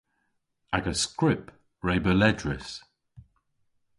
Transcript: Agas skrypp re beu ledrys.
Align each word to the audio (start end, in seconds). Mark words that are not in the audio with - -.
Agas 0.75 1.01
skrypp 1.05 1.45
re 1.85 1.95
beu 2.03 2.15
ledrys. 2.21 2.69